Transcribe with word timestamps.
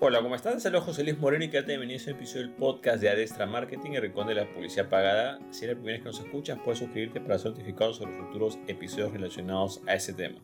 Hola, 0.00 0.22
¿cómo 0.22 0.36
están? 0.36 0.60
Saludos 0.60 0.84
José 0.84 1.02
Luis 1.02 1.18
Moreno 1.18 1.44
y 1.44 1.50
que 1.50 1.60
bienvenido 1.62 1.96
a 1.96 1.98
este 1.98 2.12
episodio 2.12 2.46
del 2.46 2.54
podcast 2.54 3.00
de 3.00 3.10
Adestra 3.10 3.46
Marketing, 3.46 3.90
el 3.94 4.02
rincón 4.02 4.28
de 4.28 4.36
la 4.36 4.48
publicidad 4.48 4.88
pagada. 4.88 5.40
Si 5.50 5.64
eres 5.64 5.76
la 5.76 5.82
primera 5.82 5.96
vez 5.96 6.02
que 6.02 6.08
nos 6.16 6.20
escuchas, 6.24 6.58
puedes 6.64 6.78
suscribirte 6.78 7.20
para 7.20 7.36
ser 7.36 7.50
notificado 7.50 7.92
sobre 7.92 8.16
futuros 8.16 8.60
episodios 8.68 9.12
relacionados 9.12 9.82
a 9.88 9.96
ese 9.96 10.12
tema. 10.12 10.38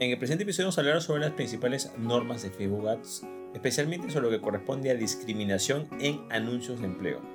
En 0.00 0.10
el 0.10 0.18
presente 0.18 0.42
episodio 0.42 0.64
vamos 0.64 0.78
a 0.78 0.80
hablar 0.80 1.00
sobre 1.00 1.20
las 1.20 1.30
principales 1.30 1.92
normas 1.96 2.42
de 2.42 2.50
Facebook 2.50 2.88
Ads, 2.88 3.24
especialmente 3.54 4.10
sobre 4.10 4.24
lo 4.24 4.30
que 4.30 4.40
corresponde 4.40 4.90
a 4.90 4.94
discriminación 4.94 5.86
en 6.00 6.20
anuncios 6.30 6.80
de 6.80 6.86
empleo. 6.86 7.33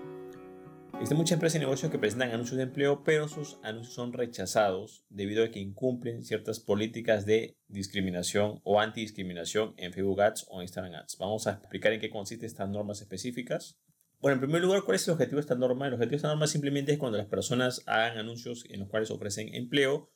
Existen 0.99 1.17
muchas 1.17 1.35
empresas 1.37 1.55
y 1.55 1.59
negocios 1.59 1.89
que 1.89 1.97
presentan 1.97 2.31
anuncios 2.31 2.57
de 2.57 2.63
empleo, 2.63 3.05
pero 3.05 3.29
sus 3.29 3.57
anuncios 3.63 3.95
son 3.95 4.11
rechazados 4.11 5.05
debido 5.07 5.45
a 5.45 5.49
que 5.49 5.61
incumplen 5.61 6.25
ciertas 6.25 6.59
políticas 6.59 7.25
de 7.25 7.57
discriminación 7.69 8.59
o 8.65 8.81
antidiscriminación 8.81 9.75
en 9.77 9.93
Facebook 9.93 10.19
Ads 10.19 10.47
o 10.49 10.61
Instagram 10.61 10.95
Ads. 10.95 11.15
Vamos 11.17 11.47
a 11.47 11.51
explicar 11.53 11.93
en 11.93 12.01
qué 12.01 12.09
consisten 12.09 12.47
estas 12.47 12.69
normas 12.69 12.99
específicas. 12.99 13.79
Bueno, 14.19 14.33
en 14.33 14.41
primer 14.41 14.61
lugar, 14.61 14.83
¿cuál 14.83 14.95
es 14.95 15.07
el 15.07 15.13
objetivo 15.13 15.37
de 15.37 15.41
esta 15.43 15.55
norma? 15.55 15.87
El 15.87 15.93
objetivo 15.93 16.11
de 16.11 16.17
esta 16.17 16.27
norma 16.27 16.47
simplemente 16.47 16.91
es 16.91 16.97
cuando 16.97 17.17
las 17.17 17.27
personas 17.27 17.81
hagan 17.85 18.17
anuncios 18.17 18.65
en 18.69 18.81
los 18.81 18.89
cuales 18.89 19.09
ofrecen 19.09 19.55
empleo, 19.55 20.11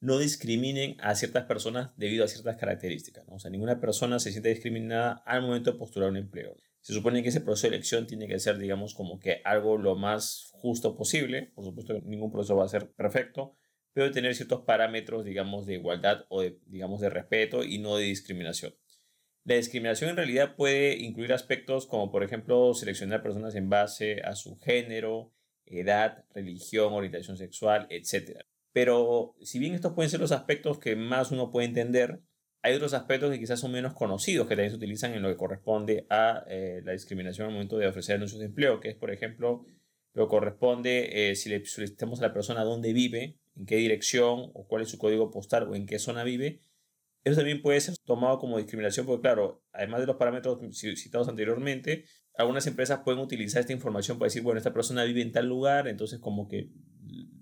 no 0.00 0.18
discriminen 0.18 0.96
a 1.00 1.14
ciertas 1.14 1.44
personas 1.44 1.92
debido 1.96 2.24
a 2.24 2.28
ciertas 2.28 2.56
características. 2.56 3.24
O 3.28 3.38
sea, 3.38 3.52
ninguna 3.52 3.80
persona 3.80 4.18
se 4.18 4.32
siente 4.32 4.48
discriminada 4.48 5.22
al 5.26 5.42
momento 5.42 5.70
de 5.70 5.78
postular 5.78 6.10
un 6.10 6.16
empleo. 6.16 6.56
Se 6.84 6.92
supone 6.92 7.22
que 7.22 7.30
ese 7.30 7.40
proceso 7.40 7.66
de 7.66 7.76
elección 7.76 8.06
tiene 8.06 8.28
que 8.28 8.38
ser, 8.38 8.58
digamos, 8.58 8.92
como 8.92 9.18
que 9.18 9.40
algo 9.46 9.78
lo 9.78 9.96
más 9.96 10.50
justo 10.52 10.94
posible. 10.94 11.50
Por 11.54 11.64
supuesto, 11.64 11.98
ningún 12.04 12.30
proceso 12.30 12.56
va 12.56 12.66
a 12.66 12.68
ser 12.68 12.90
perfecto, 12.92 13.56
pero 13.94 14.10
tener 14.10 14.34
ciertos 14.34 14.66
parámetros, 14.66 15.24
digamos, 15.24 15.64
de 15.64 15.76
igualdad 15.76 16.26
o, 16.28 16.42
de, 16.42 16.58
digamos, 16.66 17.00
de 17.00 17.08
respeto 17.08 17.64
y 17.64 17.78
no 17.78 17.96
de 17.96 18.04
discriminación. 18.04 18.74
La 19.44 19.54
discriminación 19.54 20.10
en 20.10 20.16
realidad 20.18 20.56
puede 20.56 20.98
incluir 20.98 21.32
aspectos 21.32 21.86
como, 21.86 22.10
por 22.10 22.22
ejemplo, 22.22 22.74
seleccionar 22.74 23.22
personas 23.22 23.54
en 23.54 23.70
base 23.70 24.20
a 24.20 24.34
su 24.34 24.58
género, 24.58 25.32
edad, 25.64 26.26
religión, 26.34 26.92
orientación 26.92 27.38
sexual, 27.38 27.86
etc. 27.88 28.40
Pero 28.72 29.36
si 29.40 29.58
bien 29.58 29.72
estos 29.72 29.94
pueden 29.94 30.10
ser 30.10 30.20
los 30.20 30.32
aspectos 30.32 30.78
que 30.78 30.96
más 30.96 31.30
uno 31.30 31.50
puede 31.50 31.66
entender, 31.66 32.20
hay 32.64 32.72
otros 32.72 32.94
aspectos 32.94 33.30
que 33.30 33.38
quizás 33.38 33.60
son 33.60 33.72
menos 33.72 33.92
conocidos 33.92 34.48
que 34.48 34.54
también 34.54 34.70
se 34.70 34.78
utilizan 34.78 35.12
en 35.12 35.20
lo 35.20 35.28
que 35.28 35.36
corresponde 35.36 36.06
a 36.08 36.44
eh, 36.48 36.80
la 36.82 36.92
discriminación 36.92 37.46
al 37.46 37.52
momento 37.52 37.76
de 37.76 37.86
ofrecer 37.86 38.16
anuncios 38.16 38.40
de 38.40 38.46
empleo, 38.46 38.80
que 38.80 38.88
es, 38.88 38.96
por 38.96 39.10
ejemplo, 39.10 39.66
lo 40.14 40.24
que 40.24 40.30
corresponde 40.30 41.30
eh, 41.30 41.36
si 41.36 41.50
le 41.50 41.62
solicitamos 41.66 42.20
a 42.20 42.28
la 42.28 42.32
persona 42.32 42.64
dónde 42.64 42.94
vive, 42.94 43.36
en 43.54 43.66
qué 43.66 43.76
dirección 43.76 44.50
o 44.54 44.66
cuál 44.66 44.80
es 44.80 44.88
su 44.88 44.96
código 44.96 45.30
postal 45.30 45.68
o 45.68 45.74
en 45.74 45.84
qué 45.84 45.98
zona 45.98 46.24
vive. 46.24 46.62
Eso 47.22 47.36
también 47.36 47.60
puede 47.60 47.82
ser 47.82 47.96
tomado 47.98 48.38
como 48.38 48.56
discriminación 48.56 49.04
porque, 49.04 49.20
claro, 49.20 49.62
además 49.70 50.00
de 50.00 50.06
los 50.06 50.16
parámetros 50.16 50.58
citados 50.72 51.28
anteriormente, 51.28 52.06
algunas 52.34 52.66
empresas 52.66 53.00
pueden 53.04 53.20
utilizar 53.20 53.60
esta 53.60 53.74
información 53.74 54.18
para 54.18 54.28
decir, 54.28 54.40
bueno, 54.40 54.56
esta 54.56 54.72
persona 54.72 55.04
vive 55.04 55.20
en 55.20 55.32
tal 55.32 55.46
lugar, 55.46 55.86
entonces 55.86 56.18
como 56.18 56.48
que 56.48 56.70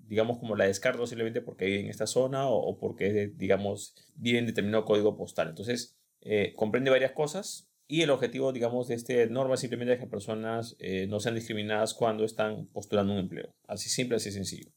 digamos, 0.07 0.37
como 0.37 0.55
la 0.55 0.65
descarto 0.65 1.07
simplemente 1.07 1.41
porque 1.41 1.65
vive 1.65 1.81
en 1.81 1.89
esta 1.89 2.07
zona 2.07 2.47
o, 2.47 2.77
porque, 2.77 3.31
digamos, 3.35 3.95
vive 4.15 4.39
en 4.39 4.45
determinado 4.45 4.85
código 4.85 5.15
postal. 5.15 5.49
Entonces, 5.49 5.97
eh, 6.21 6.53
comprende 6.55 6.91
varias 6.91 7.11
cosas 7.11 7.69
y 7.87 8.01
el 8.01 8.09
objetivo, 8.09 8.53
digamos, 8.53 8.87
de 8.87 8.95
esta 8.95 9.13
norma 9.27 9.57
simplemente 9.57 9.93
es 9.93 9.99
que 9.99 10.07
personas 10.07 10.75
eh, 10.79 11.07
no 11.07 11.19
sean 11.19 11.35
discriminadas 11.35 11.93
cuando 11.93 12.25
están 12.25 12.67
postulando 12.67 13.13
un 13.13 13.19
empleo. 13.19 13.53
Así 13.67 13.89
simple, 13.89 14.17
así 14.17 14.31
sencillo. 14.31 14.71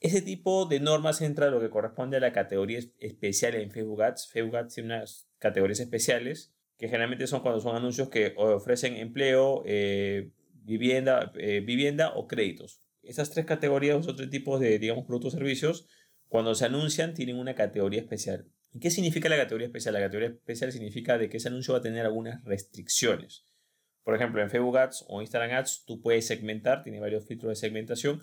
Ese 0.00 0.20
tipo 0.20 0.66
de 0.66 0.80
normas 0.80 1.22
entra 1.22 1.46
a 1.46 1.50
lo 1.50 1.60
que 1.60 1.70
corresponde 1.70 2.18
a 2.18 2.20
la 2.20 2.32
categoría 2.32 2.80
especial 2.98 3.54
en 3.54 3.70
Facebook 3.70 4.02
Ads. 4.02 4.28
Facebook 4.28 4.56
Ads 4.56 4.74
tiene 4.74 4.94
unas 4.94 5.28
categorías 5.38 5.80
especiales 5.80 6.52
que 6.76 6.88
generalmente 6.88 7.26
son 7.26 7.40
cuando 7.40 7.60
son 7.60 7.76
anuncios 7.76 8.10
que 8.10 8.34
ofrecen 8.36 8.96
empleo, 8.96 9.62
eh, 9.64 10.30
vivienda, 10.64 11.32
vivienda 11.34 12.12
o 12.14 12.26
créditos. 12.26 12.83
Esas 13.06 13.30
tres 13.30 13.46
categorías, 13.46 14.06
otros 14.06 14.30
tipos 14.30 14.60
de, 14.60 14.78
digamos, 14.78 15.04
productos 15.04 15.34
o 15.34 15.36
servicios, 15.36 15.86
cuando 16.28 16.54
se 16.54 16.64
anuncian, 16.64 17.14
tienen 17.14 17.38
una 17.38 17.54
categoría 17.54 18.00
especial. 18.00 18.46
¿Y 18.72 18.80
qué 18.80 18.90
significa 18.90 19.28
la 19.28 19.36
categoría 19.36 19.68
especial? 19.68 19.94
La 19.94 20.00
categoría 20.00 20.30
especial 20.30 20.72
significa 20.72 21.16
de 21.16 21.28
que 21.28 21.36
ese 21.36 21.48
anuncio 21.48 21.74
va 21.74 21.78
a 21.78 21.82
tener 21.82 22.04
algunas 22.04 22.42
restricciones. 22.44 23.44
Por 24.02 24.16
ejemplo, 24.16 24.42
en 24.42 24.50
Facebook 24.50 24.76
Ads 24.76 25.04
o 25.08 25.22
Instagram 25.22 25.52
Ads 25.52 25.84
tú 25.86 26.00
puedes 26.00 26.26
segmentar, 26.26 26.82
tiene 26.82 27.00
varios 27.00 27.24
filtros 27.26 27.50
de 27.50 27.56
segmentación, 27.56 28.20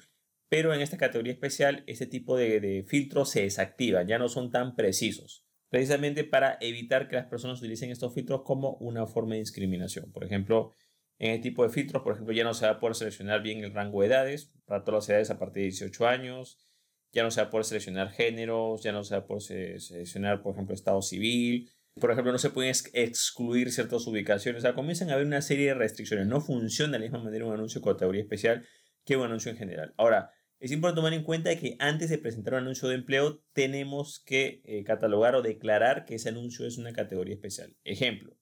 pero 0.49 0.73
en 0.73 0.81
esta 0.81 0.97
categoría 0.97 1.33
especial 1.33 1.83
este 1.87 2.05
tipo 2.05 2.37
de, 2.37 2.59
de 2.59 2.83
filtros 2.83 3.31
se 3.31 3.43
desactivan, 3.43 4.05
ya 4.05 4.19
no 4.19 4.27
son 4.27 4.51
tan 4.51 4.75
precisos, 4.75 5.45
precisamente 5.69 6.25
para 6.25 6.57
evitar 6.59 7.07
que 7.07 7.15
las 7.15 7.27
personas 7.27 7.59
utilicen 7.59 7.89
estos 7.89 8.13
filtros 8.13 8.41
como 8.43 8.73
una 8.75 9.07
forma 9.07 9.35
de 9.35 9.39
discriminación. 9.39 10.11
Por 10.11 10.25
ejemplo, 10.25 10.73
en 11.21 11.29
este 11.29 11.49
tipo 11.49 11.61
de 11.61 11.69
filtros, 11.69 12.01
por 12.01 12.13
ejemplo, 12.13 12.33
ya 12.33 12.43
no 12.43 12.55
se 12.55 12.65
va 12.65 12.71
a 12.71 12.79
poder 12.79 12.95
seleccionar 12.95 13.43
bien 13.43 13.63
el 13.63 13.71
rango 13.71 14.01
de 14.01 14.07
edades 14.07 14.51
para 14.65 14.83
todas 14.83 15.03
las 15.03 15.09
edades 15.09 15.29
a 15.29 15.37
partir 15.37 15.61
de 15.61 15.69
18 15.69 16.07
años, 16.07 16.57
ya 17.11 17.21
no 17.21 17.29
se 17.29 17.41
va 17.41 17.47
a 17.47 17.49
poder 17.51 17.65
seleccionar 17.65 18.09
géneros, 18.09 18.81
ya 18.81 18.91
no 18.91 19.03
se 19.03 19.13
va 19.13 19.21
a 19.21 19.27
poder 19.27 19.79
seleccionar, 19.79 20.41
por 20.41 20.55
ejemplo, 20.55 20.73
estado 20.73 20.99
civil. 21.03 21.69
Por 21.99 22.09
ejemplo, 22.09 22.31
no 22.31 22.39
se 22.39 22.49
pueden 22.49 22.73
excluir 22.93 23.71
ciertas 23.71 24.07
ubicaciones. 24.07 24.61
O 24.61 24.63
sea, 24.63 24.73
comienzan 24.73 25.11
a 25.11 25.13
haber 25.13 25.27
una 25.27 25.43
serie 25.43 25.67
de 25.67 25.73
restricciones. 25.75 26.25
No 26.25 26.41
funciona 26.41 26.93
de 26.93 26.99
la 26.99 27.03
misma 27.03 27.23
manera 27.23 27.45
un 27.45 27.53
anuncio 27.53 27.81
con 27.81 27.93
categoría 27.93 28.23
especial 28.23 28.65
que 29.05 29.15
un 29.15 29.25
anuncio 29.25 29.51
en 29.51 29.57
general. 29.57 29.93
Ahora, 29.97 30.31
es 30.59 30.71
importante 30.71 31.01
tomar 31.01 31.13
en 31.13 31.23
cuenta 31.23 31.55
que 31.55 31.75
antes 31.77 32.09
de 32.09 32.17
presentar 32.17 32.53
un 32.55 32.61
anuncio 32.61 32.87
de 32.87 32.95
empleo 32.95 33.43
tenemos 33.53 34.23
que 34.25 34.61
eh, 34.65 34.83
catalogar 34.85 35.35
o 35.35 35.43
declarar 35.43 36.05
que 36.05 36.15
ese 36.15 36.29
anuncio 36.29 36.65
es 36.65 36.79
una 36.79 36.93
categoría 36.93 37.35
especial. 37.35 37.75
Ejemplo, 37.83 38.35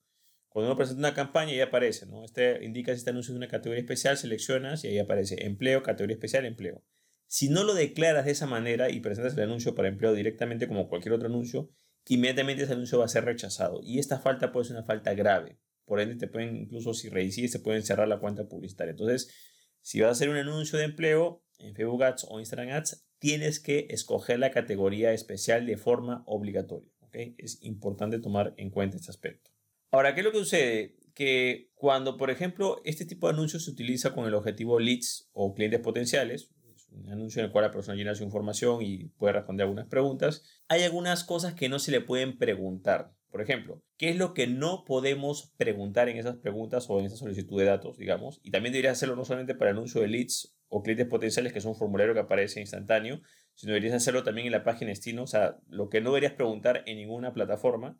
cuando 0.50 0.70
uno 0.70 0.76
presenta 0.76 0.98
una 0.98 1.14
campaña, 1.14 1.52
ahí 1.52 1.60
aparece, 1.60 2.06
¿no? 2.06 2.24
Este 2.24 2.64
indica 2.64 2.92
si 2.92 2.98
este 2.98 3.10
anuncio 3.10 3.32
es 3.32 3.36
una 3.36 3.46
categoría 3.46 3.80
especial, 3.80 4.18
seleccionas 4.18 4.84
y 4.84 4.88
ahí 4.88 4.98
aparece 4.98 5.46
empleo, 5.46 5.84
categoría 5.84 6.14
especial, 6.14 6.44
empleo. 6.44 6.84
Si 7.26 7.48
no 7.48 7.62
lo 7.62 7.72
declaras 7.72 8.24
de 8.24 8.32
esa 8.32 8.46
manera 8.46 8.90
y 8.90 8.98
presentas 8.98 9.36
el 9.36 9.44
anuncio 9.44 9.76
para 9.76 9.86
empleo 9.86 10.12
directamente 10.12 10.66
como 10.66 10.88
cualquier 10.88 11.14
otro 11.14 11.28
anuncio, 11.28 11.70
inmediatamente 12.08 12.64
ese 12.64 12.72
anuncio 12.72 12.98
va 12.98 13.04
a 13.04 13.08
ser 13.08 13.24
rechazado. 13.24 13.80
Y 13.84 14.00
esta 14.00 14.18
falta 14.18 14.50
puede 14.50 14.66
ser 14.66 14.76
una 14.76 14.84
falta 14.84 15.14
grave. 15.14 15.60
Por 15.84 16.00
ende, 16.00 16.16
te 16.16 16.26
pueden, 16.26 16.56
incluso 16.56 16.94
si 16.94 17.08
reincides, 17.08 17.52
se 17.52 17.60
pueden 17.60 17.84
cerrar 17.84 18.08
la 18.08 18.18
cuenta 18.18 18.48
publicitaria. 18.48 18.90
Entonces, 18.90 19.32
si 19.80 20.00
vas 20.00 20.08
a 20.08 20.12
hacer 20.12 20.30
un 20.30 20.36
anuncio 20.36 20.80
de 20.80 20.86
empleo 20.86 21.44
en 21.58 21.76
Facebook 21.76 22.02
Ads 22.02 22.26
o 22.28 22.40
Instagram 22.40 22.70
Ads, 22.70 23.06
tienes 23.20 23.60
que 23.60 23.86
escoger 23.90 24.40
la 24.40 24.50
categoría 24.50 25.12
especial 25.12 25.64
de 25.66 25.76
forma 25.76 26.24
obligatoria. 26.26 26.90
¿okay? 27.02 27.36
Es 27.38 27.62
importante 27.62 28.18
tomar 28.18 28.54
en 28.56 28.70
cuenta 28.70 28.96
este 28.96 29.10
aspecto. 29.10 29.49
Ahora, 29.92 30.14
¿qué 30.14 30.20
es 30.20 30.24
lo 30.24 30.32
que 30.32 30.38
sucede? 30.38 30.96
Que 31.14 31.70
cuando, 31.74 32.16
por 32.16 32.30
ejemplo, 32.30 32.80
este 32.84 33.04
tipo 33.04 33.26
de 33.26 33.34
anuncios 33.34 33.64
se 33.64 33.70
utiliza 33.72 34.14
con 34.14 34.24
el 34.26 34.34
objetivo 34.34 34.78
leads 34.78 35.28
o 35.32 35.52
clientes 35.52 35.80
potenciales, 35.80 36.50
es 36.72 36.88
un 36.90 37.10
anuncio 37.10 37.40
en 37.40 37.46
el 37.46 37.52
cual 37.52 37.64
la 37.64 37.72
persona 37.72 37.96
llena 37.96 38.14
su 38.14 38.22
información 38.22 38.82
y 38.82 39.08
puede 39.18 39.32
responder 39.32 39.64
algunas 39.64 39.88
preguntas, 39.88 40.44
hay 40.68 40.84
algunas 40.84 41.24
cosas 41.24 41.54
que 41.54 41.68
no 41.68 41.80
se 41.80 41.90
le 41.90 42.00
pueden 42.00 42.38
preguntar. 42.38 43.12
Por 43.30 43.42
ejemplo, 43.42 43.82
¿qué 43.96 44.10
es 44.10 44.16
lo 44.16 44.32
que 44.32 44.46
no 44.46 44.84
podemos 44.84 45.52
preguntar 45.56 46.08
en 46.08 46.16
esas 46.16 46.36
preguntas 46.36 46.86
o 46.88 47.00
en 47.00 47.06
esa 47.06 47.16
solicitud 47.16 47.58
de 47.58 47.64
datos, 47.64 47.96
digamos? 47.96 48.40
Y 48.44 48.50
también 48.52 48.72
deberías 48.72 48.92
hacerlo 48.92 49.16
no 49.16 49.24
solamente 49.24 49.54
para 49.54 49.70
el 49.70 49.76
anuncio 49.76 50.00
de 50.00 50.08
leads 50.08 50.56
o 50.68 50.82
clientes 50.82 51.06
potenciales, 51.06 51.52
que 51.52 51.58
es 51.58 51.64
un 51.64 51.76
formulario 51.76 52.14
que 52.14 52.20
aparece 52.20 52.60
instantáneo, 52.60 53.20
sino 53.54 53.72
deberías 53.72 53.94
hacerlo 53.94 54.22
también 54.22 54.46
en 54.46 54.52
la 54.52 54.64
página 54.64 54.90
destino. 54.90 55.24
O 55.24 55.26
sea, 55.26 55.58
lo 55.68 55.88
que 55.88 56.00
no 56.00 56.10
deberías 56.10 56.32
preguntar 56.32 56.82
en 56.86 56.96
ninguna 56.96 57.32
plataforma 57.32 57.98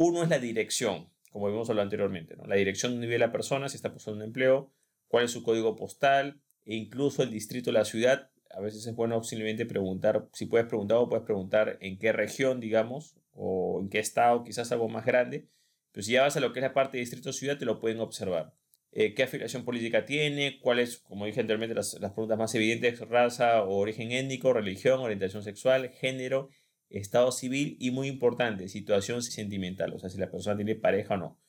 uno 0.00 0.22
es 0.22 0.30
la 0.30 0.38
dirección, 0.38 1.10
como 1.30 1.46
habíamos 1.46 1.68
hablado 1.68 1.84
anteriormente, 1.84 2.34
¿no? 2.34 2.46
la 2.46 2.56
dirección 2.56 2.92
donde 2.92 3.06
vive 3.06 3.18
la 3.18 3.32
persona, 3.32 3.68
si 3.68 3.76
está 3.76 3.92
posando 3.92 4.16
un 4.16 4.24
empleo, 4.24 4.72
cuál 5.08 5.26
es 5.26 5.30
su 5.30 5.42
código 5.42 5.76
postal, 5.76 6.40
e 6.64 6.74
incluso 6.74 7.22
el 7.22 7.30
distrito 7.30 7.70
la 7.70 7.84
ciudad. 7.84 8.30
A 8.50 8.60
veces 8.60 8.86
es 8.86 8.94
bueno 8.94 9.22
simplemente 9.22 9.66
preguntar, 9.66 10.26
si 10.32 10.46
puedes 10.46 10.66
preguntar 10.66 10.96
o 10.96 11.08
puedes 11.10 11.26
preguntar 11.26 11.76
en 11.82 11.98
qué 11.98 12.12
región, 12.12 12.60
digamos, 12.60 13.18
o 13.32 13.78
en 13.82 13.90
qué 13.90 13.98
estado, 13.98 14.42
quizás 14.42 14.72
algo 14.72 14.88
más 14.88 15.04
grande. 15.04 15.48
Pero 15.92 16.02
si 16.02 16.12
ya 16.12 16.22
vas 16.22 16.34
a 16.34 16.40
lo 16.40 16.54
que 16.54 16.60
es 16.60 16.62
la 16.62 16.72
parte 16.72 16.96
de 16.96 17.02
distrito 17.02 17.30
ciudad, 17.34 17.58
te 17.58 17.66
lo 17.66 17.78
pueden 17.78 18.00
observar. 18.00 18.54
Eh, 18.92 19.12
¿Qué 19.12 19.24
afiliación 19.24 19.66
política 19.66 20.06
tiene? 20.06 20.60
¿Cuáles, 20.62 20.96
como 20.96 21.26
dije 21.26 21.40
anteriormente, 21.40 21.74
las, 21.74 21.98
las 22.00 22.12
preguntas 22.12 22.38
más 22.38 22.54
evidentes? 22.54 23.00
Raza 23.00 23.64
o 23.64 23.76
origen 23.76 24.12
étnico, 24.12 24.54
religión, 24.54 25.00
orientación 25.00 25.42
sexual, 25.42 25.90
género 25.90 26.48
estado 26.90 27.32
civil 27.32 27.76
y 27.80 27.90
muy 27.90 28.08
importante, 28.08 28.68
situación 28.68 29.22
sentimental, 29.22 29.92
o 29.94 29.98
sea, 29.98 30.10
si 30.10 30.18
la 30.18 30.30
persona 30.30 30.56
tiene 30.56 30.74
pareja 30.74 31.14
o 31.14 31.16
no. 31.18 31.40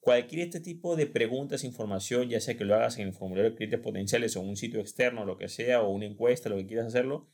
Cualquier 0.00 0.42
este 0.42 0.60
tipo 0.60 0.96
de 0.96 1.06
preguntas, 1.06 1.64
información, 1.64 2.28
ya 2.28 2.38
sea 2.38 2.56
que 2.58 2.66
lo 2.66 2.74
hagas 2.74 2.98
en 2.98 3.08
el 3.08 3.14
formulario 3.14 3.50
de 3.50 3.56
clientes 3.56 3.80
potenciales 3.80 4.36
o 4.36 4.42
un 4.42 4.56
sitio 4.56 4.80
externo, 4.80 5.24
lo 5.24 5.38
que 5.38 5.48
sea, 5.48 5.80
o 5.80 5.88
una 5.88 6.04
encuesta, 6.04 6.50
lo 6.50 6.56
que 6.56 6.66
quieras 6.66 6.88
hacerlo, 6.88 7.30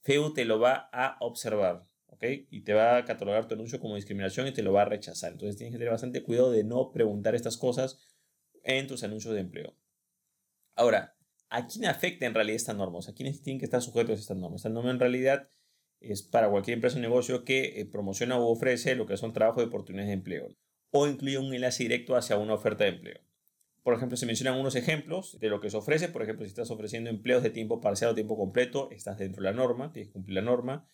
FEU 0.00 0.34
te 0.34 0.44
lo 0.44 0.58
va 0.58 0.88
a 0.92 1.16
observar, 1.20 1.86
¿ok? 2.06 2.24
Y 2.50 2.62
te 2.62 2.74
va 2.74 2.96
a 2.96 3.04
catalogar 3.04 3.46
tu 3.46 3.54
anuncio 3.54 3.78
como 3.78 3.94
discriminación 3.94 4.48
y 4.48 4.52
te 4.52 4.62
lo 4.62 4.72
va 4.72 4.82
a 4.82 4.86
rechazar. 4.86 5.30
Entonces 5.30 5.56
tienes 5.56 5.72
que 5.72 5.78
tener 5.78 5.92
bastante 5.92 6.24
cuidado 6.24 6.50
de 6.50 6.64
no 6.64 6.90
preguntar 6.90 7.36
estas 7.36 7.56
cosas 7.56 8.00
en 8.64 8.88
tus 8.88 9.04
anuncios 9.04 9.34
de 9.34 9.40
empleo. 9.40 9.76
Ahora, 10.74 11.16
¿a 11.50 11.68
quién 11.68 11.86
afecta 11.86 12.26
en 12.26 12.34
realidad 12.34 12.56
esta 12.56 12.74
norma? 12.74 12.98
O 12.98 13.02
sea, 13.02 13.14
¿quiénes 13.14 13.42
tienen 13.42 13.60
que 13.60 13.66
estar 13.66 13.80
sujetos 13.80 14.18
a 14.18 14.20
esta 14.20 14.34
norma? 14.34 14.56
Esta 14.56 14.68
norma 14.68 14.90
en 14.90 14.98
realidad 14.98 15.48
es 16.00 16.22
para 16.22 16.50
cualquier 16.50 16.76
empresa 16.76 16.98
o 16.98 17.00
negocio 17.00 17.44
que 17.44 17.80
eh, 17.80 17.86
promociona 17.86 18.38
o 18.38 18.50
ofrece 18.50 18.94
lo 18.94 19.06
que 19.06 19.16
son 19.16 19.32
trabajos 19.32 19.62
de 19.62 19.68
oportunidades 19.68 20.08
de 20.08 20.14
empleo. 20.14 20.48
o 20.90 21.06
incluye 21.06 21.38
un 21.38 21.52
enlace 21.52 21.82
directo 21.82 22.16
hacia 22.16 22.38
una 22.38 22.54
oferta 22.54 22.84
de 22.84 22.90
empleo. 22.90 23.20
Por 23.82 23.94
ejemplo, 23.94 24.16
se 24.16 24.26
mencionan 24.26 24.58
unos 24.58 24.74
ejemplos 24.74 25.38
de 25.40 25.48
lo 25.48 25.60
que 25.60 25.70
se 25.70 25.76
ofrece. 25.76 26.08
Por 26.08 26.22
ejemplo, 26.22 26.44
si 26.44 26.48
estás 26.48 26.70
ofreciendo 26.70 27.10
empleos 27.10 27.42
de 27.42 27.50
tiempo 27.50 27.80
parcial 27.80 28.10
o 28.10 28.14
tiempo 28.14 28.36
completo, 28.36 28.90
estás 28.90 29.18
dentro 29.18 29.42
de 29.42 29.50
la 29.50 29.56
norma, 29.56 29.92
tienes 29.92 30.08
que 30.08 30.12
cumplir 30.12 30.36
la 30.36 30.42
norma. 30.42 30.86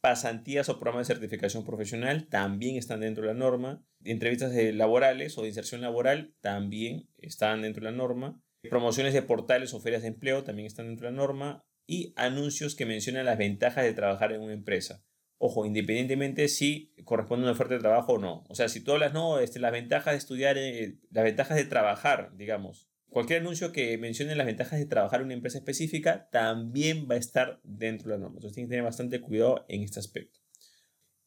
Pasantías 0.00 0.68
o 0.68 0.80
programas 0.80 1.06
de 1.06 1.14
certificación 1.14 1.64
profesional 1.64 2.26
también 2.28 2.76
están 2.76 3.00
dentro 3.00 3.22
de 3.22 3.32
la 3.32 3.38
norma. 3.38 3.84
Entrevistas 4.04 4.52
laborales 4.74 5.38
o 5.38 5.42
de 5.42 5.48
inserción 5.48 5.80
laboral 5.80 6.34
también 6.40 7.08
están 7.18 7.62
dentro 7.62 7.84
de 7.84 7.92
la 7.92 7.96
norma. 7.96 8.40
Promociones 8.68 9.14
de 9.14 9.22
portales 9.22 9.74
o 9.74 9.80
ferias 9.80 10.02
de 10.02 10.08
empleo 10.08 10.42
también 10.42 10.66
están 10.66 10.86
dentro 10.86 11.06
de 11.06 11.12
la 11.12 11.18
norma. 11.18 11.64
Y 11.86 12.12
anuncios 12.16 12.74
que 12.74 12.86
mencionan 12.86 13.26
las 13.26 13.38
ventajas 13.38 13.84
de 13.84 13.92
trabajar 13.92 14.32
en 14.32 14.40
una 14.40 14.52
empresa. 14.52 15.04
Ojo, 15.38 15.66
independientemente 15.66 16.46
si 16.48 16.94
corresponde 17.04 17.42
a 17.42 17.46
una 17.46 17.52
oferta 17.52 17.74
de 17.74 17.80
trabajo 17.80 18.12
o 18.12 18.18
no. 18.18 18.44
O 18.48 18.54
sea, 18.54 18.68
si 18.68 18.80
tú 18.80 18.92
hablas, 18.92 19.12
no, 19.12 19.40
este, 19.40 19.58
las 19.58 19.72
ventajas 19.72 20.14
de 20.14 20.18
estudiar, 20.18 20.56
eh, 20.56 20.98
las 21.10 21.24
ventajas 21.24 21.56
de 21.56 21.64
trabajar, 21.64 22.30
digamos. 22.36 22.88
Cualquier 23.08 23.40
anuncio 23.40 23.72
que 23.72 23.98
mencione 23.98 24.34
las 24.36 24.46
ventajas 24.46 24.78
de 24.78 24.86
trabajar 24.86 25.20
en 25.20 25.26
una 25.26 25.34
empresa 25.34 25.58
específica 25.58 26.28
también 26.30 27.08
va 27.10 27.16
a 27.16 27.18
estar 27.18 27.60
dentro 27.64 28.08
de 28.08 28.14
la 28.14 28.20
norma. 28.20 28.36
Entonces 28.36 28.54
tienes 28.54 28.68
que 28.68 28.72
tener 28.72 28.84
bastante 28.84 29.20
cuidado 29.20 29.66
en 29.68 29.82
este 29.82 29.98
aspecto. 29.98 30.40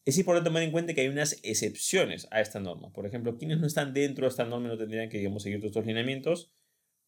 Es 0.06 0.18
importante 0.18 0.50
tomar 0.50 0.64
en 0.64 0.72
cuenta 0.72 0.94
que 0.94 1.02
hay 1.02 1.08
unas 1.08 1.40
excepciones 1.44 2.28
a 2.32 2.40
esta 2.40 2.60
norma. 2.60 2.94
Por 2.94 3.06
ejemplo, 3.06 3.38
quienes 3.38 3.60
no 3.60 3.68
están 3.68 3.94
dentro 3.94 4.26
de 4.26 4.30
esta 4.30 4.46
norma 4.46 4.68
no 4.68 4.78
tendrían 4.78 5.10
que 5.10 5.18
digamos, 5.18 5.44
seguir 5.44 5.60
todos 5.60 5.72
estos 5.72 5.86
lineamientos. 5.86 6.52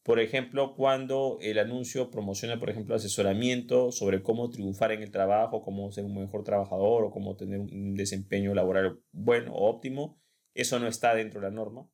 Por 0.08 0.20
ejemplo, 0.20 0.74
cuando 0.74 1.36
el 1.42 1.58
anuncio 1.58 2.10
promociona, 2.10 2.58
por 2.58 2.70
ejemplo, 2.70 2.94
asesoramiento 2.94 3.92
sobre 3.92 4.22
cómo 4.22 4.48
triunfar 4.48 4.90
en 4.92 5.02
el 5.02 5.10
trabajo, 5.10 5.60
cómo 5.60 5.92
ser 5.92 6.06
un 6.06 6.18
mejor 6.18 6.44
trabajador 6.44 7.04
o 7.04 7.10
cómo 7.10 7.36
tener 7.36 7.60
un 7.60 7.94
desempeño 7.94 8.54
laboral 8.54 9.02
bueno 9.12 9.52
o 9.52 9.68
óptimo, 9.68 10.18
eso 10.54 10.78
no 10.78 10.88
está 10.88 11.14
dentro 11.14 11.42
de 11.42 11.48
la 11.48 11.54
norma. 11.54 11.90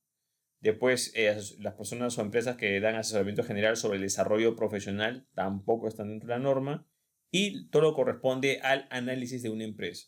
Después, 0.61 1.13
eh, 1.17 1.37
las 1.59 1.75
personas 1.75 2.17
o 2.17 2.23
empresas 2.23 2.55
que 2.55 2.79
dan 2.79 2.95
asesoramiento 2.95 3.43
general 3.43 3.77
sobre 3.77 3.97
el 3.97 4.03
desarrollo 4.03 4.55
profesional 4.55 5.27
tampoco 5.35 5.89
están 5.89 6.11
dentro 6.11 6.29
de 6.29 6.35
la 6.35 6.41
norma. 6.41 6.87
Y 7.33 7.69
todo 7.71 7.95
corresponde 7.95 8.61
al 8.63 8.87
análisis 8.91 9.43
de 9.43 9.51
una 9.51 9.65
empresa. 9.65 10.07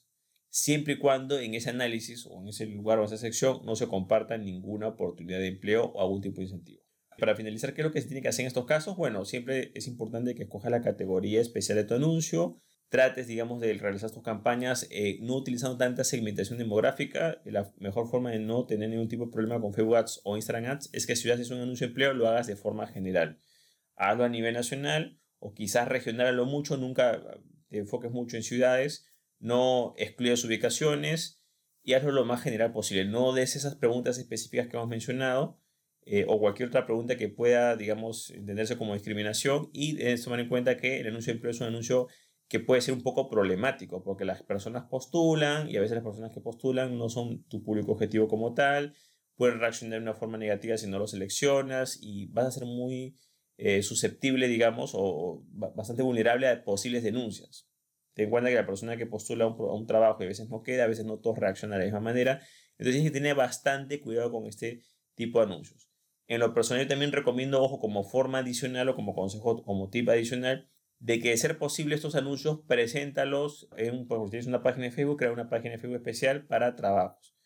Siempre 0.48 0.92
y 0.92 0.98
cuando 0.98 1.40
en 1.40 1.54
ese 1.54 1.70
análisis 1.70 2.24
o 2.30 2.40
en 2.40 2.50
ese 2.50 2.66
lugar 2.66 3.00
o 3.00 3.02
en 3.02 3.06
esa 3.06 3.16
sección 3.16 3.66
no 3.66 3.74
se 3.74 3.88
comparta 3.88 4.38
ninguna 4.38 4.86
oportunidad 4.86 5.40
de 5.40 5.48
empleo 5.48 5.86
o 5.86 6.00
algún 6.00 6.20
tipo 6.20 6.36
de 6.36 6.44
incentivo. 6.44 6.85
Para 7.18 7.34
finalizar, 7.34 7.72
¿qué 7.72 7.80
es 7.80 7.86
lo 7.86 7.92
que 7.92 8.00
se 8.00 8.08
tiene 8.08 8.22
que 8.22 8.28
hacer 8.28 8.42
en 8.42 8.48
estos 8.48 8.66
casos? 8.66 8.96
Bueno, 8.96 9.24
siempre 9.24 9.72
es 9.74 9.86
importante 9.86 10.34
que 10.34 10.44
escojas 10.44 10.70
la 10.70 10.82
categoría 10.82 11.40
especial 11.40 11.76
de 11.78 11.84
tu 11.84 11.94
anuncio, 11.94 12.60
trates, 12.88 13.26
digamos, 13.26 13.60
de 13.60 13.72
realizar 13.74 14.10
tus 14.10 14.22
campañas 14.22 14.86
eh, 14.90 15.18
no 15.22 15.36
utilizando 15.36 15.76
tanta 15.76 16.04
segmentación 16.04 16.58
demográfica. 16.58 17.40
La 17.44 17.72
mejor 17.78 18.08
forma 18.08 18.30
de 18.30 18.38
no 18.38 18.66
tener 18.66 18.90
ningún 18.90 19.08
tipo 19.08 19.26
de 19.26 19.32
problema 19.32 19.60
con 19.60 19.72
Facebook 19.72 19.96
Ads 19.96 20.20
o 20.24 20.36
Instagram 20.36 20.72
Ads 20.72 20.90
es 20.92 21.06
que 21.06 21.16
si 21.16 21.30
haces 21.30 21.50
un 21.50 21.60
anuncio 21.60 21.86
de 21.86 21.90
empleo, 21.90 22.12
lo 22.12 22.28
hagas 22.28 22.46
de 22.46 22.56
forma 22.56 22.86
general. 22.86 23.38
Hazlo 23.96 24.24
a 24.24 24.28
nivel 24.28 24.54
nacional 24.54 25.18
o 25.38 25.54
quizás 25.54 25.88
regional 25.88 26.26
a 26.26 26.32
lo 26.32 26.44
mucho, 26.44 26.76
nunca 26.76 27.22
te 27.68 27.78
enfoques 27.78 28.10
mucho 28.10 28.36
en 28.36 28.42
ciudades, 28.42 29.06
no 29.38 29.94
excluyas 29.96 30.44
ubicaciones 30.44 31.42
y 31.82 31.94
hazlo 31.94 32.12
lo 32.12 32.24
más 32.24 32.42
general 32.42 32.72
posible. 32.72 33.04
No 33.04 33.32
des 33.32 33.56
esas 33.56 33.74
preguntas 33.76 34.18
específicas 34.18 34.68
que 34.68 34.76
hemos 34.76 34.88
mencionado 34.88 35.58
eh, 36.08 36.24
o 36.28 36.38
cualquier 36.38 36.68
otra 36.68 36.86
pregunta 36.86 37.16
que 37.16 37.28
pueda, 37.28 37.74
digamos, 37.74 38.30
entenderse 38.30 38.78
como 38.78 38.94
discriminación 38.94 39.70
y 39.72 39.96
debes 39.96 40.22
tomar 40.22 40.38
en 40.38 40.48
cuenta 40.48 40.76
que 40.76 41.00
el 41.00 41.08
anuncio 41.08 41.32
de 41.32 41.36
empleo 41.36 41.50
es 41.50 41.60
un 41.60 41.66
anuncio 41.66 42.06
que 42.48 42.60
puede 42.60 42.80
ser 42.80 42.94
un 42.94 43.02
poco 43.02 43.28
problemático 43.28 44.04
porque 44.04 44.24
las 44.24 44.44
personas 44.44 44.84
postulan 44.88 45.68
y 45.68 45.76
a 45.76 45.80
veces 45.80 45.96
las 45.96 46.04
personas 46.04 46.30
que 46.30 46.40
postulan 46.40 46.96
no 46.96 47.08
son 47.08 47.42
tu 47.48 47.64
público 47.64 47.90
objetivo 47.90 48.28
como 48.28 48.54
tal, 48.54 48.94
pueden 49.34 49.58
reaccionar 49.58 49.98
de 49.98 50.04
una 50.04 50.14
forma 50.14 50.38
negativa 50.38 50.76
si 50.78 50.86
no 50.86 51.00
lo 51.00 51.08
seleccionas 51.08 51.98
y 52.00 52.26
vas 52.26 52.46
a 52.46 52.50
ser 52.52 52.66
muy 52.66 53.16
eh, 53.56 53.82
susceptible, 53.82 54.46
digamos, 54.46 54.92
o, 54.94 55.42
bastante 55.48 56.02
vulnerable 56.02 56.46
a 56.46 56.62
posibles 56.62 57.02
denuncias. 57.02 57.68
Ten 58.14 58.26
en 58.26 58.30
cuenta 58.30 58.48
que 58.48 58.56
la 58.56 58.66
persona 58.66 58.96
que 58.96 59.06
postula 59.06 59.44
a 59.44 59.48
un, 59.48 59.56
un 59.58 59.86
trabajo 59.88 60.22
y 60.22 60.26
a 60.26 60.28
veces 60.28 60.48
no 60.48 60.62
queda, 60.62 60.84
a 60.84 60.88
veces 60.88 61.04
no 61.04 61.18
todos 61.18 61.36
reaccionan 61.36 61.80
de 61.80 61.86
la 61.86 61.90
misma 61.90 62.00
manera, 62.00 62.40
entonces 62.78 62.94
tienes 62.94 63.10
que 63.10 63.18
tener 63.18 63.34
bastante 63.34 64.00
cuidado 64.00 64.30
con 64.30 64.46
este 64.46 64.82
tipo 65.16 65.40
de 65.40 65.46
anuncios. 65.46 65.90
En 66.28 66.40
lo 66.40 66.54
personal 66.54 66.88
también 66.88 67.12
recomiendo, 67.12 67.62
ojo, 67.62 67.78
como 67.78 68.04
forma 68.04 68.38
adicional 68.38 68.88
o 68.88 68.96
como 68.96 69.14
consejo, 69.14 69.62
como 69.62 69.90
tip 69.90 70.08
adicional, 70.08 70.68
de 70.98 71.20
que 71.20 71.30
de 71.30 71.36
ser 71.36 71.58
posible 71.58 71.94
estos 71.94 72.14
anuncios, 72.14 72.60
preséntalos 72.66 73.68
en, 73.76 74.06
por 74.06 74.28
si 74.30 74.48
una 74.48 74.62
página 74.62 74.86
de 74.86 74.92
Facebook, 74.92 75.18
crea 75.18 75.32
una 75.32 75.48
página 75.48 75.72
de 75.72 75.78
Facebook 75.78 75.98
especial 75.98 76.46
para 76.46 76.74
trabajos. 76.74 77.36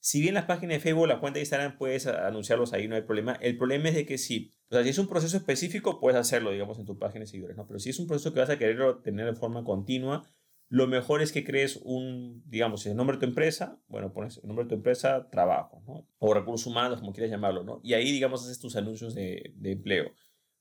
Si 0.00 0.20
bien 0.20 0.34
las 0.34 0.44
páginas 0.44 0.76
de 0.76 0.80
Facebook, 0.80 1.08
la 1.08 1.18
cuenta 1.18 1.38
de 1.38 1.42
Instagram, 1.42 1.76
puedes 1.76 2.06
anunciarlos 2.06 2.72
ahí, 2.72 2.86
no 2.86 2.94
hay 2.94 3.02
problema. 3.02 3.32
El 3.40 3.56
problema 3.56 3.88
es 3.88 3.94
de 3.94 4.06
que 4.06 4.18
sí, 4.18 4.52
o 4.70 4.74
sea, 4.74 4.84
si 4.84 4.90
es 4.90 4.98
un 4.98 5.08
proceso 5.08 5.36
específico, 5.36 5.98
puedes 5.98 6.18
hacerlo, 6.18 6.52
digamos, 6.52 6.78
en 6.78 6.84
tu 6.84 6.98
página 6.98 7.20
de 7.20 7.26
seguidores, 7.26 7.56
¿no? 7.56 7.66
Pero 7.66 7.80
si 7.80 7.90
es 7.90 7.98
un 7.98 8.06
proceso 8.06 8.32
que 8.32 8.40
vas 8.40 8.50
a 8.50 8.58
querer 8.58 9.02
tener 9.02 9.26
de 9.26 9.34
forma 9.34 9.64
continua, 9.64 10.22
lo 10.68 10.86
mejor 10.86 11.22
es 11.22 11.32
que 11.32 11.44
crees 11.44 11.76
un, 11.82 12.42
digamos, 12.46 12.84
el 12.86 12.96
nombre 12.96 13.16
de 13.16 13.20
tu 13.20 13.26
empresa, 13.26 13.80
bueno, 13.88 14.12
pones 14.12 14.38
el 14.38 14.48
nombre 14.48 14.64
de 14.64 14.68
tu 14.68 14.74
empresa, 14.74 15.28
trabajo, 15.30 15.82
¿no? 15.86 16.06
O 16.18 16.34
recursos 16.34 16.66
humanos, 16.66 17.00
como 17.00 17.12
quieras 17.12 17.30
llamarlo, 17.30 17.64
¿no? 17.64 17.80
Y 17.82 17.94
ahí, 17.94 18.12
digamos, 18.12 18.44
haces 18.44 18.58
tus 18.58 18.76
anuncios 18.76 19.14
de, 19.14 19.54
de 19.56 19.72
empleo. 19.72 20.12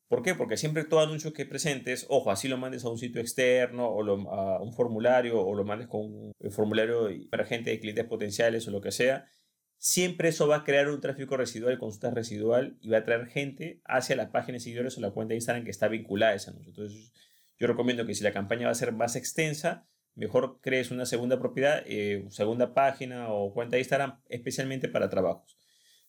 ¿Por 0.08 0.24
qué? 0.24 0.36
Porque 0.36 0.56
siempre 0.56 0.86
todo 0.86 1.02
anuncio 1.02 1.34
que 1.34 1.46
presentes, 1.46 2.06
ojo, 2.10 2.32
así 2.32 2.48
lo 2.48 2.58
mandes 2.58 2.86
a 2.86 2.90
un 2.90 2.98
sitio 2.98 3.20
externo 3.20 3.88
o 3.88 4.32
a 4.32 4.62
un 4.62 4.72
formulario 4.72 5.42
o 5.42 5.54
lo 5.54 5.66
mandes 5.66 5.90
con 5.90 6.02
un 6.04 6.52
formulario 6.52 7.10
para 7.30 7.46
gente 7.46 7.72
de 7.72 7.80
clientes 7.82 8.06
potenciales 8.06 8.66
o 8.68 8.72
lo 8.72 8.80
que 8.80 8.92
sea, 8.92 9.26
siempre 9.78 10.30
eso 10.30 10.48
va 10.48 10.58
a 10.58 10.64
crear 10.64 10.88
un 10.90 11.02
tráfico 11.02 11.36
residual, 11.36 11.78
consulta 11.78 12.12
residual 12.12 12.78
y 12.80 12.90
va 12.90 13.00
a 13.00 13.04
traer 13.04 13.28
gente 13.28 13.82
hacia 13.84 14.16
la 14.16 14.32
página 14.32 14.56
de 14.56 14.60
seguidores 14.62 14.98
o 14.98 15.02
la 15.02 15.12
cuenta 15.12 15.32
de 15.32 15.38
Instagram 15.38 15.66
que 15.66 15.72
está 15.72 15.90
vinculada 15.90 16.32
a 16.32 16.36
ese 16.36 16.52
anuncio. 16.52 16.70
Entonces, 16.70 17.12
yo 17.58 17.68
recomiendo 17.68 18.06
que 18.06 18.16
si 18.16 18.24
la 18.24 18.32
campaña 18.32 18.68
va 18.68 18.72
a 18.72 18.76
ser 18.76 18.94
más 18.94 19.18
extensa, 19.18 19.90
mejor 20.18 20.60
crees 20.62 20.92
una 20.92 21.06
segunda 21.06 21.40
propiedad, 21.40 21.84
eh, 21.86 22.26
segunda 22.30 22.74
página 22.74 23.32
o 23.32 23.54
cuenta 23.54 23.76
de 23.76 23.82
Instagram 23.82 24.20
especialmente 24.28 24.90
para 24.90 25.10
trabajos. 25.10 25.58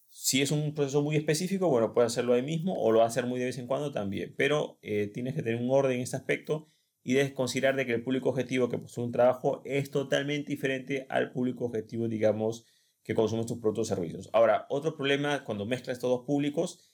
Si 0.09 0.41
es 0.41 0.51
un 0.51 0.75
proceso 0.75 1.03
muy 1.03 1.17
específico, 1.17 1.69
bueno, 1.69 1.93
puedes 1.93 2.13
hacerlo 2.13 2.33
ahí 2.33 2.43
mismo 2.43 2.75
o 2.75 2.91
lo 2.91 3.01
va 3.01 3.05
a 3.05 3.09
hacer 3.09 3.27
muy 3.27 3.39
de 3.39 3.47
vez 3.47 3.59
en 3.59 3.67
cuando 3.67 3.93
también, 3.93 4.35
pero 4.37 4.79
eh, 4.81 5.11
tienes 5.13 5.35
que 5.35 5.43
tener 5.43 5.61
un 5.61 5.71
orden 5.71 5.97
en 5.97 6.01
este 6.01 6.17
aspecto 6.17 6.67
y 7.03 7.13
debes 7.13 7.33
considerar 7.33 7.77
de 7.77 7.87
que 7.87 7.93
el 7.93 8.03
público 8.03 8.31
objetivo 8.31 8.69
que 8.69 8.79
posee 8.79 9.05
un 9.05 9.13
trabajo 9.13 9.63
es 9.65 9.91
totalmente 9.91 10.51
diferente 10.51 11.07
al 11.11 11.31
público 11.31 11.67
objetivo, 11.67 12.09
digamos, 12.09 12.65
que 13.03 13.15
consume 13.15 13.45
tus 13.45 13.59
productos 13.59 13.91
o 13.91 13.95
servicios. 13.95 14.31
Ahora, 14.33 14.67
otro 14.71 14.97
problema 14.97 15.45
cuando 15.45 15.67
mezclas 15.67 15.99
estos 15.99 16.11
dos 16.11 16.27
públicos 16.27 16.91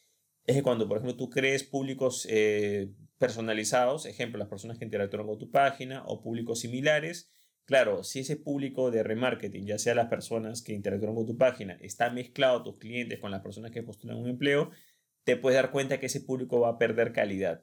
es 0.46 0.56
que 0.56 0.62
cuando, 0.62 0.88
por 0.88 0.98
ejemplo, 0.98 1.16
tú 1.16 1.30
crees 1.30 1.64
públicos 1.64 2.26
eh, 2.30 2.92
personalizados, 3.18 4.06
ejemplo, 4.06 4.38
las 4.38 4.48
personas 4.48 4.78
que 4.78 4.84
interactúan 4.84 5.26
con 5.26 5.38
tu 5.38 5.50
página 5.50 6.02
o 6.06 6.22
públicos 6.22 6.60
similares. 6.60 7.30
Claro, 7.64 8.04
si 8.04 8.20
ese 8.20 8.36
público 8.36 8.90
de 8.90 9.02
remarketing, 9.02 9.66
ya 9.66 9.78
sea 9.78 9.94
las 9.94 10.08
personas 10.08 10.62
que 10.62 10.74
interactúan 10.74 11.14
con 11.14 11.26
tu 11.26 11.38
página, 11.38 11.78
está 11.80 12.10
mezclado 12.10 12.62
tus 12.62 12.76
clientes 12.76 13.20
con 13.20 13.30
las 13.30 13.40
personas 13.40 13.70
que 13.70 13.82
postulan 13.82 14.18
un 14.18 14.28
empleo, 14.28 14.70
te 15.24 15.36
puedes 15.36 15.56
dar 15.56 15.70
cuenta 15.70 15.98
que 15.98 16.06
ese 16.06 16.20
público 16.20 16.60
va 16.60 16.70
a 16.70 16.78
perder 16.78 17.12
calidad. 17.12 17.62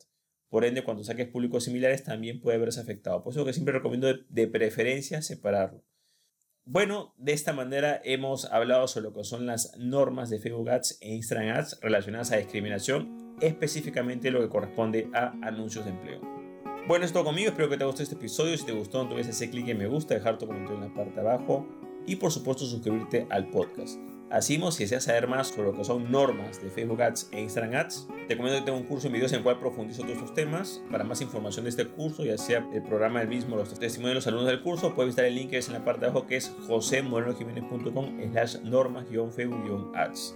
Por 0.50 0.65
ende, 0.65 0.84
cuando 0.84 1.03
saques 1.03 1.27
públicos 1.27 1.63
similares 1.65 2.03
también 2.03 2.41
puede 2.41 2.58
verse 2.58 2.81
afectado. 2.81 3.24
Por 3.24 3.34
eso 3.34 3.46
que 3.46 3.53
siempre 3.53 3.74
recomiendo 3.74 4.08
de, 4.08 4.25
de 4.27 4.48
preferencia 4.48 5.22
separarlo. 5.22 5.84
Bueno, 6.63 7.15
de 7.17 7.34
esta 7.34 7.53
manera 7.53 8.01
hemos 8.03 8.46
hablado 8.46 8.88
sobre 8.88 9.05
lo 9.05 9.13
que 9.13 9.24
son 9.24 9.46
las 9.46 9.75
normas 9.77 10.29
de 10.29 10.39
Facebook 10.39 10.70
Ads 10.70 11.00
e 11.01 11.15
Instagram 11.15 11.58
Ads 11.58 11.79
relacionadas 11.81 12.31
a 12.31 12.38
discriminación, 12.38 13.30
específicamente 13.41 14.31
lo 14.31 14.39
que 14.39 14.50
corresponde 14.50 15.10
a 15.13 15.33
anuncios 15.41 15.86
de 15.86 15.91
empleo. 15.91 16.21
Bueno, 16.88 17.05
es 17.05 17.13
todo 17.13 17.25
conmigo, 17.25 17.50
espero 17.50 17.69
que 17.69 17.77
te 17.77 17.83
gustado 17.86 18.03
este 18.03 18.15
episodio. 18.15 18.57
Si 18.57 18.65
te 18.65 18.71
gustó, 18.71 19.03
no 19.03 19.12
olvides 19.12 19.29
ese 19.29 19.50
clic 19.50 19.67
en 19.67 19.77
me 19.77 19.88
gusta, 19.88 20.13
dejar 20.13 20.38
tu 20.38 20.48
comentario 20.48 20.83
en 20.83 20.89
la 20.89 20.93
parte 20.93 21.13
de 21.13 21.21
abajo 21.21 21.67
y 22.05 22.15
por 22.15 22.31
supuesto 22.31 22.65
suscribirte 22.65 23.27
al 23.29 23.50
podcast. 23.50 24.00
Así 24.31 24.57
si 24.71 24.83
deseas 24.83 25.03
saber 25.03 25.27
más 25.27 25.50
sobre 25.50 25.71
lo 25.71 25.77
que 25.77 25.83
son 25.83 26.10
normas 26.10 26.62
de 26.62 26.69
Facebook 26.69 27.01
Ads 27.01 27.29
e 27.33 27.41
Instagram 27.41 27.75
Ads, 27.75 28.07
te 28.29 28.38
comento 28.38 28.60
que 28.60 28.65
tengo 28.65 28.77
un 28.77 28.86
curso 28.86 29.07
en 29.07 29.13
videos 29.13 29.33
en 29.33 29.39
el 29.39 29.43
cual 29.43 29.60
profundizo 29.60 30.03
todos 30.03 30.15
estos 30.15 30.33
temas. 30.33 30.81
Para 30.89 31.03
más 31.03 31.19
información 31.21 31.65
de 31.65 31.69
este 31.69 31.86
curso, 31.86 32.24
ya 32.24 32.38
sea 32.38 32.65
el 32.74 32.81
programa 32.81 33.19
del 33.19 33.27
mismo, 33.27 33.57
los 33.57 33.77
testimonios 33.77 34.12
de 34.12 34.15
los 34.15 34.27
alumnos 34.27 34.48
del 34.48 34.62
curso, 34.62 34.95
puedes 34.95 35.10
visitar 35.10 35.25
el 35.25 35.36
link 35.36 35.50
que 35.50 35.57
es 35.57 35.67
en 35.67 35.74
la 35.74 35.83
parte 35.83 36.01
de 36.01 36.07
abajo 36.07 36.27
que 36.27 36.38
es 36.38 36.50
josemorenojiménez.com 36.65 38.21
slash 38.31 38.55
normas-facebook-ads. 38.63 40.36